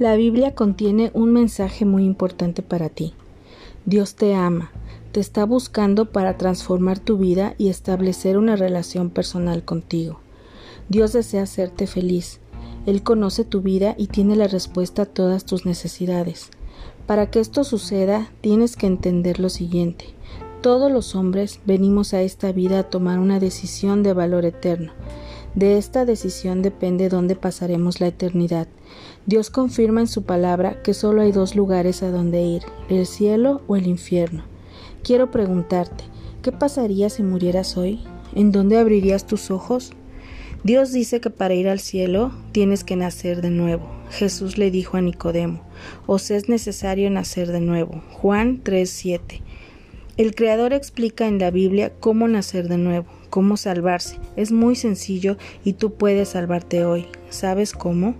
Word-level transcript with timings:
La 0.00 0.16
Biblia 0.16 0.54
contiene 0.54 1.10
un 1.12 1.30
mensaje 1.30 1.84
muy 1.84 2.06
importante 2.06 2.62
para 2.62 2.88
ti. 2.88 3.12
Dios 3.84 4.14
te 4.14 4.34
ama, 4.34 4.70
te 5.12 5.20
está 5.20 5.44
buscando 5.44 6.06
para 6.06 6.38
transformar 6.38 6.98
tu 6.98 7.18
vida 7.18 7.54
y 7.58 7.68
establecer 7.68 8.38
una 8.38 8.56
relación 8.56 9.10
personal 9.10 9.62
contigo. 9.62 10.18
Dios 10.88 11.12
desea 11.12 11.42
hacerte 11.42 11.86
feliz. 11.86 12.40
Él 12.86 13.02
conoce 13.02 13.44
tu 13.44 13.60
vida 13.60 13.94
y 13.98 14.06
tiene 14.06 14.36
la 14.36 14.48
respuesta 14.48 15.02
a 15.02 15.04
todas 15.04 15.44
tus 15.44 15.66
necesidades. 15.66 16.48
Para 17.06 17.30
que 17.30 17.40
esto 17.40 17.62
suceda, 17.62 18.30
tienes 18.40 18.76
que 18.76 18.86
entender 18.86 19.38
lo 19.38 19.50
siguiente. 19.50 20.06
Todos 20.62 20.90
los 20.90 21.14
hombres 21.14 21.60
venimos 21.66 22.14
a 22.14 22.22
esta 22.22 22.52
vida 22.52 22.78
a 22.78 22.84
tomar 22.84 23.18
una 23.18 23.38
decisión 23.38 24.02
de 24.02 24.14
valor 24.14 24.46
eterno. 24.46 24.92
De 25.54 25.78
esta 25.78 26.04
decisión 26.04 26.62
depende 26.62 27.08
dónde 27.08 27.34
pasaremos 27.34 28.00
la 28.00 28.06
eternidad. 28.06 28.68
Dios 29.26 29.50
confirma 29.50 30.00
en 30.00 30.06
su 30.06 30.22
palabra 30.22 30.80
que 30.82 30.94
solo 30.94 31.22
hay 31.22 31.32
dos 31.32 31.56
lugares 31.56 32.02
a 32.02 32.10
donde 32.10 32.42
ir, 32.42 32.62
el 32.88 33.06
cielo 33.06 33.62
o 33.66 33.76
el 33.76 33.86
infierno. 33.86 34.44
Quiero 35.02 35.30
preguntarte, 35.30 36.04
¿qué 36.42 36.52
pasaría 36.52 37.10
si 37.10 37.22
murieras 37.22 37.76
hoy? 37.76 38.00
¿En 38.34 38.52
dónde 38.52 38.78
abrirías 38.78 39.26
tus 39.26 39.50
ojos? 39.50 39.92
Dios 40.62 40.92
dice 40.92 41.20
que 41.20 41.30
para 41.30 41.54
ir 41.54 41.68
al 41.68 41.80
cielo 41.80 42.32
tienes 42.52 42.84
que 42.84 42.94
nacer 42.94 43.40
de 43.40 43.50
nuevo. 43.50 43.88
Jesús 44.10 44.58
le 44.58 44.70
dijo 44.70 44.98
a 44.98 45.00
Nicodemo, 45.00 45.62
os 46.06 46.30
es 46.30 46.48
necesario 46.48 47.10
nacer 47.10 47.50
de 47.50 47.60
nuevo. 47.60 48.02
Juan 48.12 48.62
3:7. 48.62 49.40
El 50.20 50.34
Creador 50.34 50.74
explica 50.74 51.26
en 51.26 51.38
la 51.38 51.50
Biblia 51.50 51.92
cómo 51.98 52.28
nacer 52.28 52.68
de 52.68 52.76
nuevo 52.76 53.06
cómo 53.30 53.56
salvarse. 53.56 54.18
Es 54.36 54.52
muy 54.52 54.76
sencillo 54.76 55.38
y 55.64 55.74
tú 55.74 55.94
puedes 55.94 56.30
salvarte 56.30 56.84
hoy. 56.84 57.06
¿Sabes 57.30 57.72
cómo? 57.72 58.16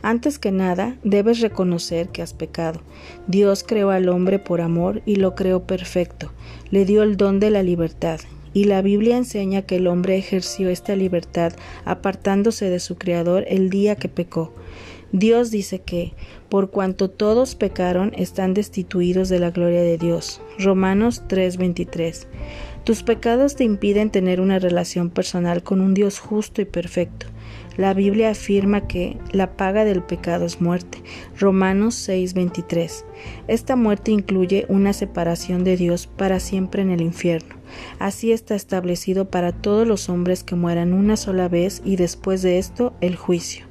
Antes 0.00 0.38
que 0.38 0.52
nada, 0.52 0.96
debes 1.04 1.40
reconocer 1.40 2.08
que 2.08 2.22
has 2.22 2.32
pecado. 2.32 2.80
Dios 3.26 3.64
creó 3.66 3.90
al 3.90 4.08
hombre 4.08 4.38
por 4.38 4.60
amor 4.60 5.02
y 5.04 5.16
lo 5.16 5.34
creó 5.34 5.64
perfecto. 5.64 6.32
Le 6.70 6.86
dio 6.86 7.02
el 7.02 7.16
don 7.18 7.40
de 7.40 7.50
la 7.50 7.62
libertad. 7.62 8.20
Y 8.54 8.64
la 8.64 8.82
Biblia 8.82 9.16
enseña 9.16 9.62
que 9.62 9.76
el 9.76 9.88
hombre 9.88 10.16
ejerció 10.16 10.70
esta 10.70 10.94
libertad 10.94 11.52
apartándose 11.84 12.70
de 12.70 12.78
su 12.78 12.96
Creador 12.96 13.44
el 13.48 13.68
día 13.68 13.96
que 13.96 14.08
pecó. 14.08 14.54
Dios 15.14 15.52
dice 15.52 15.78
que, 15.78 16.12
por 16.48 16.70
cuanto 16.70 17.08
todos 17.08 17.54
pecaron, 17.54 18.10
están 18.16 18.52
destituidos 18.52 19.28
de 19.28 19.38
la 19.38 19.52
gloria 19.52 19.80
de 19.80 19.96
Dios. 19.96 20.40
Romanos 20.58 21.22
3:23. 21.28 22.26
Tus 22.82 23.04
pecados 23.04 23.54
te 23.54 23.62
impiden 23.62 24.10
tener 24.10 24.40
una 24.40 24.58
relación 24.58 25.10
personal 25.10 25.62
con 25.62 25.80
un 25.80 25.94
Dios 25.94 26.18
justo 26.18 26.62
y 26.62 26.64
perfecto. 26.64 27.26
La 27.76 27.94
Biblia 27.94 28.30
afirma 28.30 28.88
que 28.88 29.16
la 29.30 29.56
paga 29.56 29.84
del 29.84 30.02
pecado 30.02 30.46
es 30.46 30.60
muerte. 30.60 30.98
Romanos 31.38 31.94
6:23. 31.94 33.04
Esta 33.46 33.76
muerte 33.76 34.10
incluye 34.10 34.66
una 34.68 34.92
separación 34.92 35.62
de 35.62 35.76
Dios 35.76 36.08
para 36.08 36.40
siempre 36.40 36.82
en 36.82 36.90
el 36.90 37.00
infierno. 37.00 37.54
Así 38.00 38.32
está 38.32 38.56
establecido 38.56 39.30
para 39.30 39.52
todos 39.52 39.86
los 39.86 40.08
hombres 40.08 40.42
que 40.42 40.56
mueran 40.56 40.92
una 40.92 41.16
sola 41.16 41.48
vez 41.48 41.82
y 41.84 41.94
después 41.94 42.42
de 42.42 42.58
esto 42.58 42.94
el 43.00 43.14
juicio. 43.14 43.66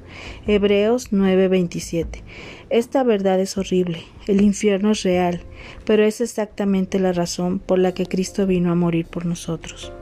Hebreos 0.46 1.12
9:27. 1.12 2.22
Esta 2.70 3.02
verdad 3.02 3.40
es 3.40 3.56
horrible, 3.56 4.02
el 4.26 4.40
infierno 4.40 4.92
es 4.92 5.02
real, 5.02 5.42
pero 5.84 6.04
es 6.04 6.20
exactamente 6.20 6.98
la 6.98 7.12
razón 7.12 7.58
por 7.58 7.78
la 7.78 7.92
que 7.92 8.06
Cristo 8.06 8.46
vino 8.46 8.72
a 8.72 8.74
morir 8.74 9.06
por 9.06 9.26
nosotros. 9.26 9.92